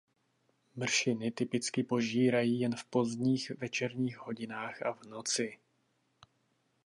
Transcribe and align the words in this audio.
Mršiny 0.75 1.31
typicky 1.31 1.83
požírají 1.83 2.59
jen 2.59 2.75
v 2.75 2.85
pozdních 2.85 3.49
večerních 3.51 4.17
hodinách 4.17 4.81
a 4.81 4.93
v 4.93 5.03
noci. 5.05 5.59